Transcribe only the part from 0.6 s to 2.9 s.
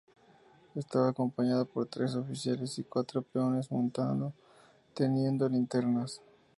Estaba acompañado por tres oficiales y